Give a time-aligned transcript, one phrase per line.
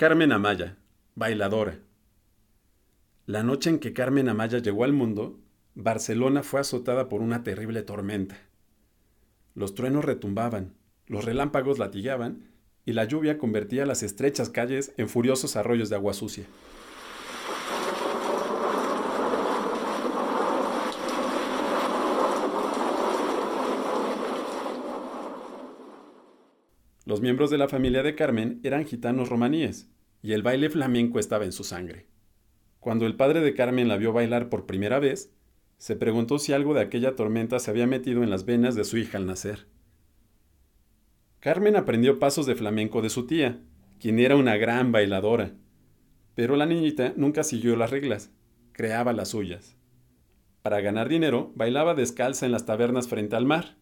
[0.00, 0.78] Carmen Amaya,
[1.14, 1.78] bailadora.
[3.26, 5.38] La noche en que Carmen Amaya llegó al mundo,
[5.74, 8.38] Barcelona fue azotada por una terrible tormenta.
[9.54, 10.72] Los truenos retumbaban,
[11.06, 12.48] los relámpagos latigaban
[12.86, 16.46] y la lluvia convertía las estrechas calles en furiosos arroyos de agua sucia.
[27.06, 29.90] Los miembros de la familia de Carmen eran gitanos romaníes,
[30.22, 32.06] y el baile flamenco estaba en su sangre.
[32.78, 35.32] Cuando el padre de Carmen la vio bailar por primera vez,
[35.78, 38.98] se preguntó si algo de aquella tormenta se había metido en las venas de su
[38.98, 39.66] hija al nacer.
[41.40, 43.60] Carmen aprendió pasos de flamenco de su tía,
[43.98, 45.52] quien era una gran bailadora,
[46.34, 48.30] pero la niñita nunca siguió las reglas,
[48.72, 49.76] creaba las suyas.
[50.62, 53.76] Para ganar dinero, bailaba descalza en las tabernas frente al mar,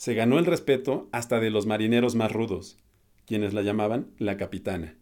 [0.00, 2.78] se ganó el respeto hasta de los marineros más rudos,
[3.26, 4.96] quienes la llamaban la capitana.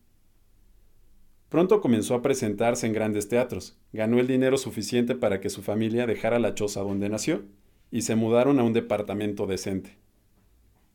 [1.49, 6.05] Pronto comenzó a presentarse en grandes teatros, ganó el dinero suficiente para que su familia
[6.09, 7.45] dejara la choza donde nació
[7.93, 9.99] y se mudaron a un departamento decente.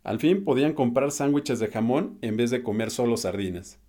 [0.04, 3.80] Al fin podían comprar sándwiches de jamón en vez de comer solo sardinas.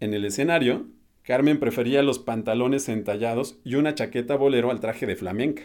[0.00, 0.86] En el escenario,
[1.24, 5.64] Carmen prefería los pantalones entallados y una chaqueta bolero al traje de flamenca,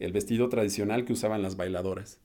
[0.00, 2.20] el vestido tradicional que usaban las bailadoras.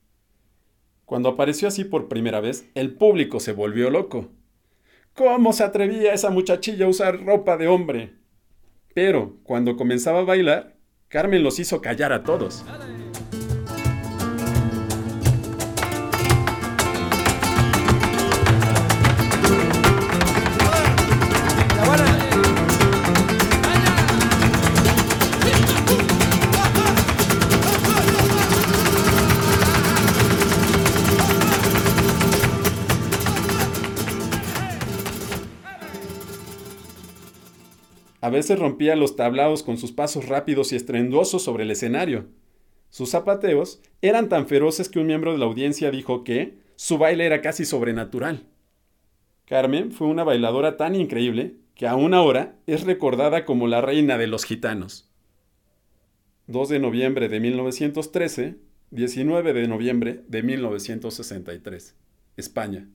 [1.12, 4.30] Cuando apareció así por primera vez, el público se volvió loco.
[5.14, 8.14] ¿Cómo se atrevía esa muchachilla a usar ropa de hombre?
[8.94, 10.78] Pero, cuando comenzaba a bailar,
[11.10, 12.64] Carmen los hizo callar a todos.
[38.22, 42.28] A veces rompía los tablaos con sus pasos rápidos y estrenduosos sobre el escenario.
[42.92, 47.26] Sus zapateos eran tan feroces que un miembro de la audiencia dijo que su baile
[47.26, 48.46] era casi sobrenatural.
[49.46, 54.28] Carmen fue una bailadora tan increíble que aún ahora es recordada como la reina de
[54.28, 55.10] los gitanos.
[56.46, 58.56] 2 de noviembre de 1913,
[58.92, 61.96] 19 de noviembre de 1963,
[62.38, 62.88] España.